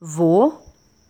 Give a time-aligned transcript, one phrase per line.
[0.00, 0.67] Wo?